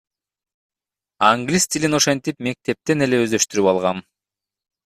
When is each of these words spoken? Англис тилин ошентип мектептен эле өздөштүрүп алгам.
Англис 1.27 1.69
тилин 1.75 1.97
ошентип 1.99 2.43
мектептен 2.49 3.07
эле 3.09 3.23
өздөштүрүп 3.27 3.73
алгам. 3.75 4.05